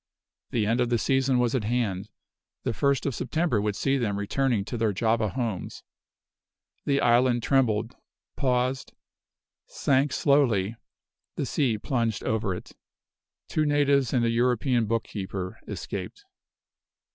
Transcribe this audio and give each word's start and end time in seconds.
The 0.49 0.65
end 0.65 0.81
of 0.81 0.89
the 0.89 0.97
season 0.97 1.37
was 1.37 1.53
at 1.53 1.63
hand. 1.63 2.09
The 2.63 2.71
1st 2.71 3.05
of 3.05 3.13
September 3.13 3.61
would 3.61 3.75
see 3.75 3.97
them 3.99 4.17
returning 4.17 4.65
to 4.65 4.75
their 4.75 4.93
Java 4.93 5.29
homes. 5.29 5.83
The 6.85 6.99
island 6.99 7.43
trembled, 7.43 7.95
paused 8.35 8.93
sank 9.67 10.11
slowly 10.11 10.75
the 11.35 11.45
sea 11.45 11.77
plunged 11.77 12.23
over 12.23 12.55
it. 12.55 12.71
Two 13.47 13.63
natives 13.63 14.11
and 14.11 14.25
an 14.25 14.31
European 14.31 14.87
bookkeeper 14.87 15.59
escaped. 15.67 16.25